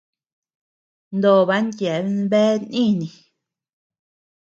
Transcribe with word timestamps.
Noban 1.21 1.65
yeabean 1.79 2.17
bea 2.31 2.53
niini. 2.71 3.09